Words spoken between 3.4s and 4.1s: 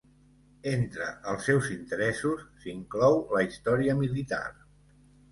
història